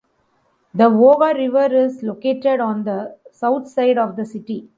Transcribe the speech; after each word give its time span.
The 0.73 0.89
Volga 0.89 1.31
River 1.37 1.71
is 1.75 2.01
located 2.01 2.59
on 2.59 2.83
the 2.85 3.19
south 3.31 3.67
side 3.67 3.99
of 3.99 4.15
the 4.15 4.25
city. 4.25 4.67